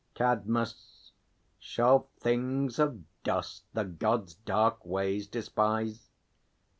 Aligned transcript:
CADMUS. 0.15 1.11
Shall 1.59 2.09
things 2.17 2.79
of 2.79 3.03
dust 3.23 3.65
the 3.75 3.83
Gods' 3.85 4.33
dark 4.33 4.83
ways 4.83 5.27
despise? 5.27 6.09